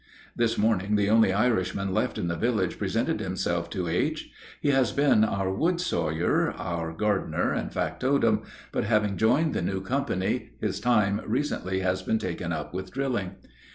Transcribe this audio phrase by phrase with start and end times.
[0.35, 4.31] This morning the only Irishman left in the village presented himself to H.
[4.59, 6.51] He has been our wood sawyer,
[6.97, 8.41] gardener, and factotum,
[8.71, 13.35] but having joined the new company, his time recently has been taken up with drilling.